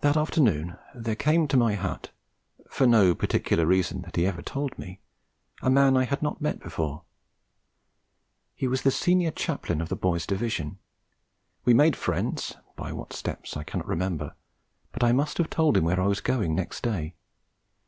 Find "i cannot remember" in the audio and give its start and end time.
13.56-14.34